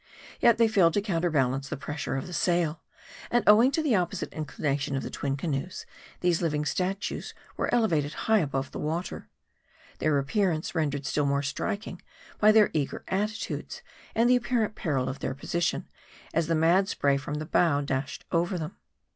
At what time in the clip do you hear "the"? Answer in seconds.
1.69-1.77, 2.25-2.33, 3.83-3.93, 5.03-5.11, 8.71-8.79, 14.27-14.37, 16.47-16.55, 17.35-17.45